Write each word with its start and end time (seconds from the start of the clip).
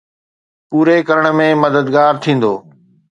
”پوري 0.69 0.97
ڪرڻ 1.07 1.25
۾ 1.39 1.47
مددگار 1.63 2.13
ٿيندو؟ 2.23 2.53